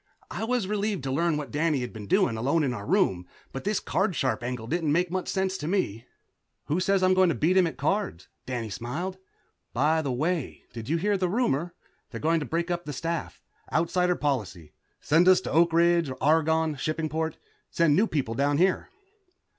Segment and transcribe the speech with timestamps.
[0.31, 3.65] I was relieved to learn what Danny had been doing, alone in our room, but
[3.65, 6.07] this card sharp angle didn't make much sense to me.
[6.65, 8.27] "Who says I'm going to beat him at cards?"
[8.69, 9.23] smiled Danny.
[9.73, 11.75] "By the way, did you hear the rumor?
[12.09, 16.77] They're going to break up the staff, Outsider policy, send us to Oak Ridge, Argonne,
[16.77, 17.37] Shippingport,
[17.69, 18.89] send new people down here."